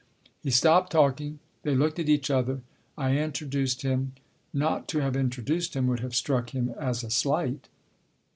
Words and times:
He 0.41 0.49
stopped 0.49 0.91
talking. 0.93 1.37
They 1.61 1.75
looked 1.75 1.99
at 1.99 2.09
each 2.09 2.31
other. 2.31 2.61
I 2.97 3.17
introduced 3.17 3.83
him. 3.83 4.13
Not 4.51 4.87
to 4.87 4.97
have 5.01 5.15
introduced 5.15 5.75
him 5.75 5.85
would 5.85 5.99
have 5.99 6.15
struck 6.15 6.55
him 6.55 6.73
as 6.79 7.03
a 7.03 7.11
slight. 7.11 7.69